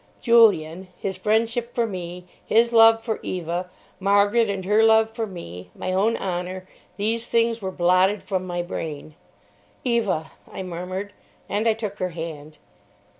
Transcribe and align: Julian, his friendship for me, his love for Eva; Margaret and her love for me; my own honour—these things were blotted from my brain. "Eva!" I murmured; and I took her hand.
Julian, 0.19 0.87
his 0.97 1.15
friendship 1.15 1.75
for 1.75 1.85
me, 1.85 2.25
his 2.43 2.73
love 2.73 3.03
for 3.03 3.19
Eva; 3.21 3.69
Margaret 3.99 4.49
and 4.49 4.65
her 4.65 4.81
love 4.83 5.11
for 5.11 5.27
me; 5.27 5.69
my 5.75 5.93
own 5.93 6.17
honour—these 6.17 7.27
things 7.27 7.61
were 7.61 7.69
blotted 7.69 8.23
from 8.23 8.47
my 8.47 8.63
brain. 8.63 9.13
"Eva!" 9.85 10.31
I 10.51 10.63
murmured; 10.63 11.13
and 11.47 11.67
I 11.67 11.73
took 11.73 11.99
her 11.99 12.09
hand. 12.09 12.57